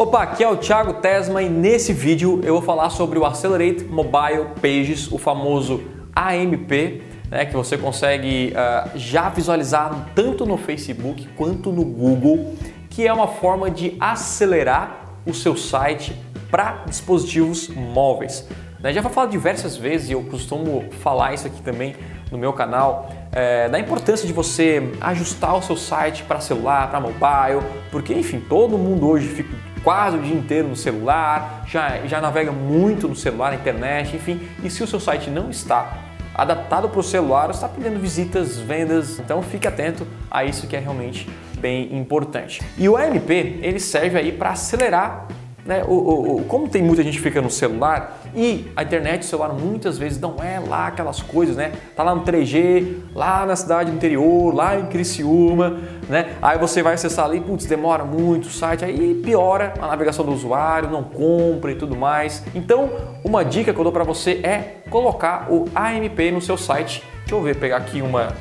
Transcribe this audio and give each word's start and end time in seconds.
Opa, 0.00 0.22
aqui 0.22 0.42
é 0.42 0.48
o 0.48 0.56
Thiago 0.56 0.94
Tesma 0.94 1.42
e 1.42 1.48
nesse 1.50 1.92
vídeo 1.92 2.40
eu 2.42 2.54
vou 2.54 2.62
falar 2.62 2.88
sobre 2.88 3.18
o 3.18 3.24
Accelerate 3.26 3.84
Mobile 3.84 4.46
Pages, 4.54 5.12
o 5.12 5.18
famoso 5.18 5.82
AMP, 6.16 7.02
né, 7.30 7.44
que 7.44 7.52
você 7.52 7.76
consegue 7.76 8.54
uh, 8.54 8.98
já 8.98 9.28
visualizar 9.28 10.08
tanto 10.14 10.46
no 10.46 10.56
Facebook 10.56 11.28
quanto 11.36 11.70
no 11.70 11.84
Google, 11.84 12.54
que 12.88 13.06
é 13.06 13.12
uma 13.12 13.28
forma 13.28 13.70
de 13.70 13.94
acelerar 14.00 15.04
o 15.26 15.34
seu 15.34 15.54
site 15.54 16.16
para 16.50 16.84
dispositivos 16.86 17.68
móveis. 17.68 18.48
Né, 18.80 18.94
já 18.94 19.02
vou 19.02 19.12
falar 19.12 19.26
diversas 19.26 19.76
vezes 19.76 20.08
e 20.08 20.12
eu 20.12 20.22
costumo 20.22 20.82
falar 21.02 21.34
isso 21.34 21.46
aqui 21.46 21.60
também 21.60 21.94
no 22.32 22.38
meu 22.38 22.54
canal, 22.54 23.10
é, 23.32 23.68
da 23.68 23.78
importância 23.78 24.26
de 24.26 24.32
você 24.32 24.94
ajustar 24.98 25.56
o 25.56 25.62
seu 25.62 25.76
site 25.76 26.22
para 26.22 26.40
celular, 26.40 26.88
para 26.88 27.00
mobile, 27.00 27.62
porque 27.90 28.14
enfim, 28.14 28.40
todo 28.40 28.78
mundo 28.78 29.06
hoje 29.06 29.28
fica 29.28 29.50
quase 29.82 30.16
o 30.16 30.22
dia 30.22 30.34
inteiro 30.34 30.68
no 30.68 30.76
celular, 30.76 31.64
já, 31.66 32.06
já 32.06 32.20
navega 32.20 32.52
muito 32.52 33.08
no 33.08 33.16
celular, 33.16 33.50
na 33.50 33.56
internet, 33.56 34.14
enfim, 34.14 34.40
e 34.62 34.70
se 34.70 34.82
o 34.82 34.86
seu 34.86 35.00
site 35.00 35.30
não 35.30 35.50
está 35.50 35.98
adaptado 36.34 36.88
para 36.88 37.00
o 37.00 37.02
celular, 37.02 37.50
está 37.50 37.68
perdendo 37.68 38.00
visitas, 38.00 38.56
vendas, 38.56 39.18
então 39.18 39.42
fique 39.42 39.66
atento 39.66 40.06
a 40.30 40.44
isso 40.44 40.66
que 40.66 40.76
é 40.76 40.78
realmente 40.78 41.28
bem 41.58 41.94
importante. 41.96 42.62
E 42.78 42.88
o 42.88 42.96
AMP 42.96 43.30
ele 43.30 43.78
serve 43.78 44.18
aí 44.18 44.32
para 44.32 44.50
acelerar 44.50 45.28
né? 45.70 45.84
O, 45.86 45.94
o, 45.94 46.36
o, 46.38 46.44
como 46.46 46.68
tem 46.68 46.82
muita 46.82 47.00
gente 47.04 47.16
que 47.16 47.22
fica 47.22 47.40
no 47.40 47.48
celular 47.48 48.20
e 48.34 48.68
a 48.74 48.82
internet, 48.82 49.22
o 49.22 49.24
celular 49.24 49.52
muitas 49.52 49.96
vezes 49.96 50.20
não 50.20 50.34
é 50.42 50.58
lá 50.58 50.88
aquelas 50.88 51.22
coisas, 51.22 51.56
né? 51.56 51.70
Tá 51.94 52.02
lá 52.02 52.12
no 52.12 52.24
3G, 52.24 52.96
lá 53.14 53.46
na 53.46 53.54
cidade 53.54 53.88
interior, 53.92 54.52
lá 54.52 54.76
em 54.76 54.86
Criciúma, 54.86 55.78
né? 56.08 56.30
Aí 56.42 56.58
você 56.58 56.82
vai 56.82 56.94
acessar 56.94 57.24
ali, 57.24 57.40
putz, 57.40 57.66
demora 57.66 58.04
muito 58.04 58.46
o 58.46 58.50
site, 58.50 58.84
aí 58.84 59.14
piora 59.22 59.74
a 59.80 59.86
navegação 59.86 60.24
do 60.24 60.32
usuário, 60.32 60.90
não 60.90 61.04
compra 61.04 61.70
e 61.70 61.76
tudo 61.76 61.94
mais. 61.94 62.42
Então, 62.52 62.90
uma 63.24 63.44
dica 63.44 63.72
que 63.72 63.78
eu 63.78 63.84
dou 63.84 63.92
para 63.92 64.02
você 64.02 64.40
é 64.42 64.80
colocar 64.90 65.46
o 65.52 65.66
AMP 65.72 66.32
no 66.32 66.40
seu 66.40 66.58
site. 66.58 67.04
Deixa 67.20 67.34
eu 67.36 67.42
ver, 67.42 67.54
pegar 67.54 67.76
aqui 67.76 68.02
uma, 68.02 68.34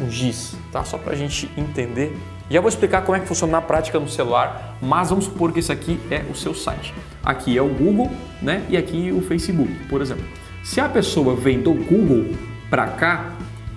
um 0.00 0.10
GIS, 0.10 0.56
tá? 0.72 0.84
Só 0.84 0.98
para 0.98 1.12
a 1.12 1.16
gente 1.16 1.50
entender 1.56 2.16
já 2.50 2.60
vou 2.60 2.68
explicar 2.68 3.02
como 3.02 3.16
é 3.16 3.20
que 3.20 3.26
funciona 3.26 3.52
na 3.52 3.60
prática 3.62 3.98
no 3.98 4.08
celular, 4.08 4.76
mas 4.80 5.08
vamos 5.08 5.24
supor 5.24 5.50
que 5.50 5.60
esse 5.60 5.72
aqui 5.72 5.98
é 6.10 6.22
o 6.30 6.34
seu 6.34 6.54
site. 6.54 6.92
Aqui 7.24 7.56
é 7.56 7.62
o 7.62 7.68
Google, 7.68 8.10
né? 8.42 8.64
E 8.68 8.76
aqui 8.76 9.10
o 9.10 9.22
Facebook, 9.22 9.72
por 9.88 10.02
exemplo. 10.02 10.24
Se 10.62 10.78
a 10.78 10.88
pessoa 10.88 11.34
vem 11.34 11.60
do 11.60 11.72
Google 11.72 12.34
para 12.68 12.86
cá, 12.88 13.32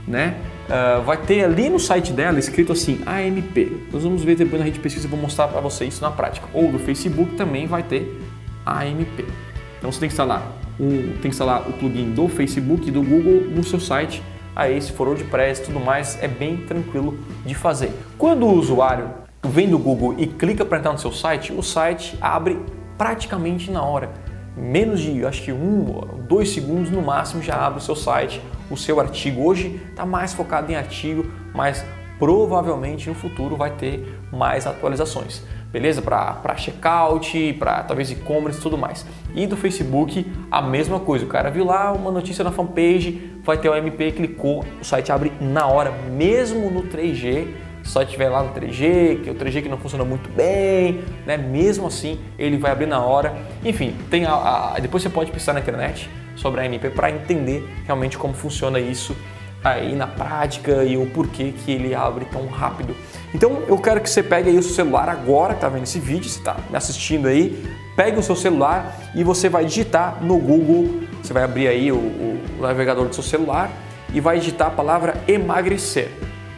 né? 0.05 0.37
Uh, 0.67 1.01
vai 1.03 1.15
ter 1.15 1.45
ali 1.45 1.69
no 1.69 1.79
site 1.79 2.11
dela 2.11 2.37
escrito 2.39 2.73
assim 2.73 2.99
AMP. 3.05 3.87
Nós 3.91 4.03
vamos 4.03 4.21
ver 4.21 4.35
depois 4.35 4.59
na 4.59 4.65
rede 4.65 4.79
pesquisa, 4.79 5.07
vou 5.07 5.17
mostrar 5.17 5.47
para 5.47 5.61
você 5.61 5.85
isso 5.85 6.01
na 6.01 6.11
prática. 6.11 6.45
Ou 6.53 6.69
do 6.69 6.77
Facebook 6.77 7.35
também 7.35 7.67
vai 7.67 7.83
ter 7.83 8.21
AMP. 8.65 9.25
Então 9.77 9.89
você 9.89 9.99
tem 10.01 10.09
que 10.09 10.13
instalar 10.13 10.45
um, 10.77 11.13
tem 11.13 11.21
que 11.21 11.27
instalar 11.29 11.67
o 11.69 11.73
plugin 11.73 12.11
do 12.11 12.27
Facebook 12.27 12.89
e 12.89 12.91
do 12.91 13.01
Google 13.01 13.49
no 13.49 13.63
seu 13.63 13.79
site 13.79 14.21
aí 14.57 14.81
se 14.81 14.91
for 14.91 15.07
WordPress 15.07 15.61
e 15.61 15.65
tudo 15.65 15.79
mais, 15.79 16.21
é 16.21 16.27
bem 16.27 16.57
tranquilo 16.57 17.19
de 17.45 17.53
fazer. 17.53 17.93
Quando 18.17 18.47
o 18.47 18.53
usuário 18.53 19.09
vem 19.43 19.69
do 19.69 19.77
Google 19.77 20.15
e 20.17 20.25
clica 20.25 20.65
para 20.65 20.79
entrar 20.79 20.91
no 20.91 20.97
seu 20.97 21.11
site, 21.11 21.53
o 21.53 21.61
site 21.61 22.17
abre 22.19 22.59
praticamente 22.97 23.69
na 23.69 23.83
hora. 23.83 24.09
Menos 24.57 24.99
de, 24.99 25.23
acho 25.23 25.43
que 25.43 25.51
um, 25.53 26.01
dois 26.27 26.49
segundos 26.49 26.89
no 26.89 27.03
máximo 27.03 27.43
já 27.43 27.55
abre 27.55 27.77
o 27.77 27.81
seu 27.81 27.95
site, 27.95 28.41
o 28.71 28.75
seu 28.75 28.99
artigo. 28.99 29.43
Hoje 29.43 29.79
está 29.91 30.03
mais 30.03 30.33
focado 30.33 30.71
em 30.71 30.75
artigo, 30.75 31.31
mas 31.53 31.85
provavelmente 32.17 33.07
no 33.07 33.13
futuro 33.13 33.55
vai 33.55 33.69
ter 33.69 34.19
mais 34.31 34.65
atualizações 34.65 35.43
beleza? 35.77 36.01
Para 36.01 36.55
checkout, 36.57 37.53
para 37.59 37.83
talvez 37.83 38.09
e-commerce 38.09 38.59
tudo 38.59 38.75
mais. 38.75 39.05
E 39.35 39.45
do 39.45 39.55
Facebook, 39.55 40.25
a 40.49 40.59
mesma 40.59 40.99
coisa. 40.99 41.23
O 41.23 41.27
cara 41.27 41.51
viu 41.51 41.65
lá 41.65 41.93
uma 41.93 42.09
notícia 42.09 42.43
na 42.43 42.51
fanpage, 42.51 43.31
vai 43.43 43.59
ter 43.59 43.69
o 43.69 43.75
MP, 43.75 44.11
clicou, 44.11 44.65
o 44.81 44.83
site 44.83 45.11
abre 45.11 45.31
na 45.39 45.67
hora, 45.67 45.91
mesmo 46.11 46.71
no 46.71 46.83
3G. 46.83 47.47
Se 47.83 48.01
estiver 48.01 48.27
lá 48.27 48.43
no 48.43 48.53
3G, 48.53 49.21
que 49.21 49.29
é 49.29 49.31
o 49.31 49.35
3G 49.35 49.61
que 49.61 49.69
não 49.69 49.77
funciona 49.77 50.03
muito 50.03 50.29
bem, 50.29 51.03
né? 51.25 51.37
Mesmo 51.37 51.87
assim, 51.87 52.19
ele 52.37 52.57
vai 52.57 52.71
abrir 52.71 52.87
na 52.87 52.99
hora. 52.99 53.33
Enfim, 53.63 53.95
tem 54.09 54.25
a, 54.25 54.73
a 54.75 54.79
depois 54.79 55.03
você 55.03 55.09
pode 55.09 55.31
pensar 55.31 55.53
na 55.53 55.59
internet 55.59 56.09
sobre 56.35 56.59
a 56.59 56.65
MP 56.65 56.89
para 56.89 57.09
entender 57.11 57.63
realmente 57.85 58.17
como 58.17 58.33
funciona 58.33 58.77
isso 58.79 59.15
aí 59.73 59.95
na 59.95 60.07
prática 60.07 60.83
e 60.83 60.97
o 60.97 61.05
porquê 61.07 61.51
que 61.51 61.71
ele 61.71 61.93
abre 61.93 62.25
tão 62.25 62.47
rápido. 62.47 62.95
Então 63.33 63.63
eu 63.67 63.77
quero 63.77 64.01
que 64.01 64.09
você 64.09 64.23
pegue 64.23 64.49
aí 64.49 64.57
o 64.57 64.63
seu 64.63 64.73
celular 64.73 65.09
agora, 65.09 65.53
que 65.53 65.57
está 65.57 65.69
vendo 65.69 65.83
esse 65.83 65.99
vídeo, 65.99 66.29
você 66.29 66.39
está 66.39 66.55
me 66.69 66.77
assistindo 66.77 67.27
aí, 67.27 67.65
pegue 67.95 68.17
o 68.19 68.23
seu 68.23 68.35
celular 68.35 68.95
e 69.15 69.23
você 69.23 69.49
vai 69.49 69.65
digitar 69.65 70.23
no 70.23 70.37
Google, 70.37 71.01
você 71.21 71.33
vai 71.33 71.43
abrir 71.43 71.67
aí 71.67 71.91
o, 71.91 71.97
o 71.97 72.61
navegador 72.61 73.07
do 73.07 73.13
seu 73.13 73.23
celular 73.23 73.69
e 74.13 74.21
vai 74.21 74.39
digitar 74.39 74.67
a 74.67 74.71
palavra 74.71 75.15
emagrecer, 75.27 76.09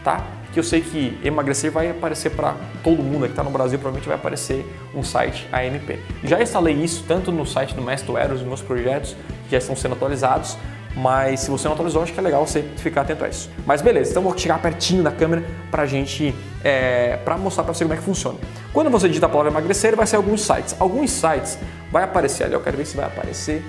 tá? 0.03 0.23
Que 0.51 0.59
eu 0.59 0.63
sei 0.63 0.81
que 0.81 1.17
emagrecer 1.23 1.71
vai 1.71 1.89
aparecer 1.89 2.31
para 2.31 2.55
todo 2.83 3.03
mundo 3.03 3.25
que 3.25 3.31
está 3.31 3.43
no 3.43 3.51
Brasil, 3.51 3.77
provavelmente 3.77 4.07
vai 4.07 4.17
aparecer 4.17 4.65
um 4.95 5.03
site 5.03 5.47
ANP. 5.51 5.99
Já 6.23 6.41
instalei 6.41 6.75
isso 6.75 7.03
tanto 7.07 7.31
no 7.31 7.45
site 7.45 7.75
do 7.75 7.81
Mestre 7.81 8.15
Eros, 8.15 8.41
meus 8.41 8.61
projetos 8.61 9.15
que 9.45 9.51
já 9.51 9.57
estão 9.59 9.75
sendo 9.75 9.93
atualizados, 9.93 10.57
mas 10.95 11.41
se 11.41 11.51
você 11.51 11.67
não 11.67 11.73
atualizou, 11.73 12.01
acho 12.03 12.13
que 12.13 12.19
é 12.19 12.23
legal 12.23 12.45
você 12.45 12.63
ficar 12.77 13.01
atento 13.01 13.23
a 13.23 13.29
isso. 13.29 13.49
Mas 13.65 13.81
beleza, 13.81 14.11
então 14.11 14.23
vou 14.23 14.37
chegar 14.37 14.61
pertinho 14.61 15.03
da 15.03 15.11
câmera 15.11 15.43
para 15.69 15.85
gente, 15.85 16.33
é, 16.63 17.17
para 17.17 17.37
mostrar 17.37 17.63
para 17.63 17.73
você 17.73 17.83
como 17.83 17.93
é 17.93 17.97
que 17.97 18.03
funciona. 18.03 18.37
Quando 18.73 18.89
você 18.89 19.07
digita 19.07 19.25
a 19.25 19.29
palavra 19.29 19.51
emagrecer, 19.51 19.95
vai 19.95 20.07
ser 20.07 20.15
alguns 20.15 20.41
sites. 20.41 20.75
Alguns 20.79 21.11
sites 21.11 21.57
vai 21.91 22.03
aparecer 22.03 22.45
ali, 22.45 22.53
eu 22.53 22.61
quero 22.61 22.77
ver 22.77 22.85
se 22.85 22.97
vai 22.97 23.05
aparecer. 23.05 23.63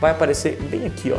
Vai 0.00 0.10
aparecer 0.10 0.58
bem 0.70 0.86
aqui, 0.86 1.12
ó. 1.12 1.18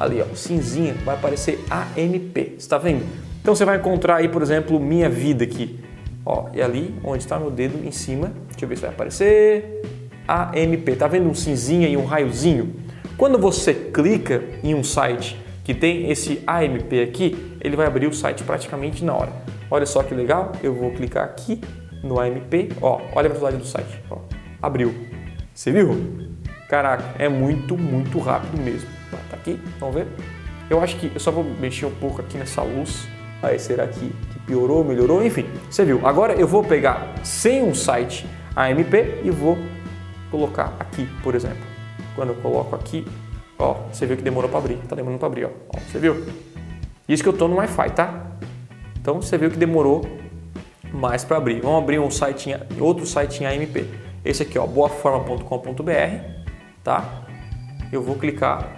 Ali, 0.00 0.22
ó, 0.22 0.34
cinzinha, 0.34 0.94
vai 1.04 1.14
aparecer 1.14 1.64
AMP. 1.70 2.54
Está 2.58 2.78
vendo? 2.78 3.04
Então 3.40 3.54
você 3.54 3.64
vai 3.64 3.78
encontrar 3.78 4.16
aí, 4.16 4.28
por 4.28 4.42
exemplo, 4.42 4.78
minha 4.78 5.08
vida 5.08 5.44
aqui. 5.44 5.78
Ó, 6.24 6.48
e 6.52 6.60
ali 6.60 6.94
onde 7.02 7.22
está 7.22 7.38
meu 7.38 7.50
dedo 7.50 7.84
em 7.84 7.90
cima, 7.90 8.32
deixa 8.48 8.64
eu 8.64 8.68
ver 8.68 8.76
se 8.76 8.82
vai 8.82 8.90
aparecer. 8.90 9.82
AMP, 10.28 10.96
tá 10.96 11.08
vendo 11.08 11.28
um 11.28 11.34
cinzinha 11.34 11.88
e 11.88 11.96
um 11.96 12.04
raiozinho? 12.04 12.74
Quando 13.20 13.38
você 13.38 13.74
clica 13.74 14.42
em 14.64 14.74
um 14.74 14.82
site 14.82 15.38
que 15.62 15.74
tem 15.74 16.10
esse 16.10 16.42
AMP 16.46 17.02
aqui, 17.02 17.54
ele 17.60 17.76
vai 17.76 17.86
abrir 17.86 18.06
o 18.06 18.14
site 18.14 18.42
praticamente 18.42 19.04
na 19.04 19.12
hora. 19.12 19.30
Olha 19.70 19.84
só 19.84 20.02
que 20.02 20.14
legal, 20.14 20.52
eu 20.62 20.72
vou 20.72 20.90
clicar 20.92 21.24
aqui 21.24 21.60
no 22.02 22.18
AMP, 22.18 22.72
ó, 22.80 22.98
olha 23.12 23.26
a 23.26 23.28
velocidade 23.28 23.58
do 23.58 23.66
site, 23.66 24.02
ó, 24.10 24.20
abriu. 24.62 24.94
Você 25.52 25.70
viu? 25.70 26.30
Caraca, 26.66 27.04
é 27.18 27.28
muito, 27.28 27.76
muito 27.76 28.18
rápido 28.20 28.58
mesmo. 28.58 28.88
Tá, 29.10 29.18
tá 29.32 29.36
aqui, 29.36 29.60
vamos 29.78 29.96
ver? 29.96 30.06
Eu 30.70 30.80
acho 30.80 30.96
que 30.96 31.12
eu 31.12 31.20
só 31.20 31.30
vou 31.30 31.44
mexer 31.44 31.84
um 31.84 31.94
pouco 31.96 32.22
aqui 32.22 32.38
nessa 32.38 32.62
luz. 32.62 33.06
Aí 33.42 33.58
será 33.58 33.86
que, 33.86 34.00
que 34.08 34.38
piorou, 34.46 34.82
melhorou? 34.82 35.22
Enfim, 35.22 35.44
você 35.70 35.84
viu. 35.84 36.06
Agora 36.06 36.32
eu 36.32 36.48
vou 36.48 36.64
pegar 36.64 37.12
sem 37.22 37.62
um 37.62 37.74
site 37.74 38.26
AMP 38.56 38.94
e 39.22 39.30
vou 39.30 39.58
colocar 40.30 40.74
aqui, 40.80 41.06
por 41.22 41.34
exemplo. 41.34 41.69
Eu 42.28 42.36
coloco 42.36 42.74
aqui, 42.76 43.06
ó, 43.58 43.74
você 43.92 44.06
viu 44.06 44.16
que 44.16 44.22
demorou 44.22 44.50
para 44.50 44.58
abrir. 44.58 44.76
Tá 44.88 44.94
demorando 44.94 45.18
para 45.18 45.28
abrir, 45.28 45.44
ó. 45.46 45.50
ó. 45.68 45.78
Você 45.80 45.98
viu? 45.98 46.26
Isso 47.08 47.22
que 47.22 47.28
eu 47.28 47.32
tô 47.32 47.48
no 47.48 47.56
Wi-Fi, 47.56 47.90
tá? 47.90 48.26
Então 49.00 49.20
você 49.20 49.36
viu 49.38 49.50
que 49.50 49.56
demorou 49.56 50.02
mais 50.92 51.24
para 51.24 51.36
abrir. 51.36 51.60
Vamos 51.60 51.82
abrir 51.82 51.98
um 51.98 52.10
site, 52.10 52.54
outro 52.78 53.06
site 53.06 53.42
em 53.42 53.46
AMP. 53.46 53.86
Esse 54.24 54.42
aqui, 54.42 54.58
ó, 54.58 54.66
boaforma.com.br, 54.66 55.92
tá? 56.84 57.24
Eu 57.90 58.02
vou 58.02 58.16
clicar, 58.16 58.68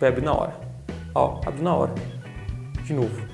abrir 0.00 0.22
na 0.22 0.32
hora. 0.32 0.54
Ó, 1.14 1.40
abre 1.44 1.62
na 1.62 1.74
hora. 1.74 1.94
De 2.84 2.92
novo. 2.92 3.26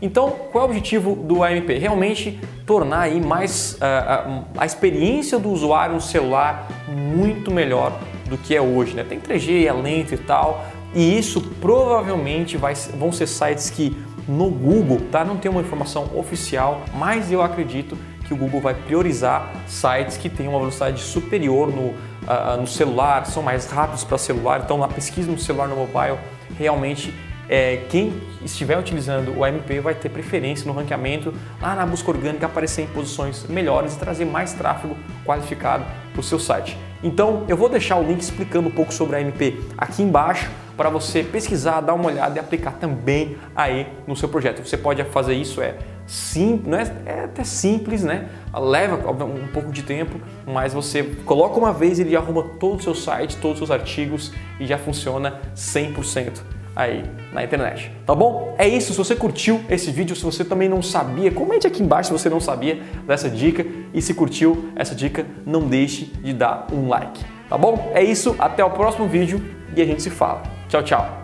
Então, 0.00 0.30
qual 0.50 0.64
é 0.64 0.66
o 0.66 0.70
objetivo 0.70 1.14
do 1.14 1.42
AMP? 1.42 1.68
Realmente 1.78 2.40
tornar 2.66 3.00
aí 3.00 3.20
mais 3.20 3.74
uh, 3.74 4.44
a 4.56 4.66
experiência 4.66 5.38
do 5.38 5.50
usuário 5.50 5.94
no 5.94 6.00
celular 6.00 6.68
muito 6.88 7.50
melhor 7.50 7.92
do 8.28 8.38
que 8.38 8.54
é 8.54 8.60
hoje. 8.60 8.94
Né? 8.94 9.04
Tem 9.04 9.20
3G, 9.20 9.66
é 9.66 9.72
lento 9.72 10.14
e 10.14 10.18
tal, 10.18 10.66
e 10.94 11.18
isso 11.18 11.40
provavelmente 11.60 12.56
vai, 12.56 12.74
vão 12.74 13.10
ser 13.10 13.26
sites 13.26 13.70
que 13.70 13.96
no 14.28 14.48
Google 14.48 15.00
tá, 15.10 15.24
não 15.24 15.36
tem 15.36 15.50
uma 15.50 15.60
informação 15.60 16.10
oficial, 16.14 16.82
mas 16.94 17.30
eu 17.30 17.42
acredito 17.42 17.98
que 18.26 18.32
o 18.32 18.36
Google 18.36 18.60
vai 18.60 18.74
priorizar 18.74 19.52
sites 19.66 20.16
que 20.16 20.30
têm 20.30 20.48
uma 20.48 20.58
velocidade 20.58 21.00
superior 21.02 21.68
no, 21.68 21.88
uh, 21.88 22.58
no 22.58 22.66
celular, 22.66 23.26
são 23.26 23.42
mais 23.42 23.70
rápidos 23.70 24.02
para 24.02 24.16
celular, 24.16 24.62
então 24.64 24.78
na 24.78 24.88
pesquisa 24.88 25.30
no 25.30 25.38
celular, 25.38 25.68
no 25.68 25.76
mobile, 25.76 26.18
realmente 26.56 27.12
é, 27.48 27.84
quem 27.90 28.14
estiver 28.42 28.78
utilizando 28.78 29.36
o 29.36 29.44
AMP 29.44 29.78
vai 29.82 29.94
ter 29.94 30.08
preferência 30.08 30.66
no 30.66 30.72
ranqueamento 30.72 31.34
lá 31.60 31.74
na 31.74 31.84
busca 31.84 32.10
orgânica 32.10 32.46
aparecer 32.46 32.82
em 32.82 32.86
posições 32.86 33.44
melhores 33.46 33.94
e 33.94 33.98
trazer 33.98 34.24
mais 34.24 34.54
tráfego 34.54 34.96
qualificado 35.26 35.84
para 36.14 36.20
o 36.20 36.22
seu 36.22 36.38
site. 36.38 36.78
Então 37.02 37.44
eu 37.48 37.56
vou 37.56 37.68
deixar 37.68 37.96
o 37.96 38.02
link 38.02 38.20
explicando 38.20 38.68
um 38.68 38.70
pouco 38.70 38.94
sobre 38.94 39.16
a 39.16 39.18
AMP 39.18 39.60
aqui 39.76 40.02
embaixo 40.02 40.50
para 40.76 40.88
você 40.88 41.22
pesquisar, 41.22 41.80
dar 41.80 41.94
uma 41.94 42.06
olhada 42.06 42.36
e 42.36 42.40
aplicar 42.40 42.72
também 42.72 43.36
aí 43.54 43.86
no 44.06 44.16
seu 44.16 44.28
projeto. 44.28 44.66
Você 44.66 44.76
pode 44.76 45.04
fazer 45.04 45.34
isso 45.34 45.60
é 45.60 45.76
sim, 46.06 46.62
não 46.66 46.78
é, 46.78 46.92
é 47.06 47.24
até 47.24 47.44
simples, 47.44 48.02
né? 48.02 48.28
Leva 48.54 48.96
um 49.24 49.48
pouco 49.48 49.72
de 49.72 49.82
tempo, 49.82 50.20
mas 50.46 50.72
você 50.72 51.02
coloca 51.24 51.58
uma 51.58 51.72
vez 51.72 51.98
e 51.98 52.02
ele 52.02 52.16
arruma 52.16 52.42
todo 52.60 52.78
o 52.78 52.82
seu 52.82 52.94
site, 52.94 53.36
todos 53.36 53.60
os 53.60 53.68
seus 53.68 53.70
artigos 53.70 54.32
e 54.60 54.66
já 54.66 54.78
funciona 54.78 55.40
100% 55.54 56.53
aí 56.74 57.04
na 57.32 57.44
internet. 57.44 57.90
Tá 58.06 58.14
bom? 58.14 58.54
É 58.58 58.66
isso. 58.66 58.92
Se 58.92 58.98
você 58.98 59.14
curtiu 59.14 59.60
esse 59.68 59.90
vídeo, 59.90 60.14
se 60.16 60.22
você 60.22 60.44
também 60.44 60.68
não 60.68 60.82
sabia, 60.82 61.30
comente 61.30 61.66
aqui 61.66 61.82
embaixo 61.82 62.08
se 62.08 62.12
você 62.12 62.28
não 62.28 62.40
sabia 62.40 62.80
dessa 63.06 63.28
dica 63.28 63.64
e 63.92 64.02
se 64.02 64.14
curtiu 64.14 64.70
essa 64.76 64.94
dica, 64.94 65.26
não 65.46 65.68
deixe 65.68 66.06
de 66.06 66.32
dar 66.32 66.66
um 66.72 66.88
like. 66.88 67.24
Tá 67.48 67.58
bom? 67.58 67.92
É 67.94 68.02
isso. 68.02 68.34
Até 68.38 68.64
o 68.64 68.70
próximo 68.70 69.06
vídeo 69.06 69.42
e 69.76 69.82
a 69.82 69.84
gente 69.84 70.02
se 70.02 70.10
fala. 70.10 70.42
Tchau, 70.68 70.82
tchau. 70.82 71.23